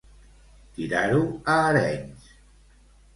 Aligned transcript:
Tirar-ho 0.77 1.19
a 1.57 1.57
Arenys. 1.67 2.25